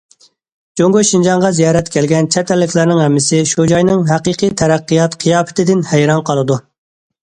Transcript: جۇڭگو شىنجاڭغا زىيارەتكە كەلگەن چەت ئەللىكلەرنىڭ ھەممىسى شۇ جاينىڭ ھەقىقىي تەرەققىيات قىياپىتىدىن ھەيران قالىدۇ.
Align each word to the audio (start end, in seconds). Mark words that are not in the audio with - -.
جۇڭگو 0.79 1.03
شىنجاڭغا 1.09 1.51
زىيارەتكە 1.57 1.95
كەلگەن 1.99 2.31
چەت 2.37 2.55
ئەللىكلەرنىڭ 2.57 3.03
ھەممىسى 3.05 3.45
شۇ 3.55 3.69
جاينىڭ 3.75 4.05
ھەقىقىي 4.11 4.57
تەرەققىيات 4.65 5.23
قىياپىتىدىن 5.25 5.91
ھەيران 5.95 6.31
قالىدۇ. 6.33 6.65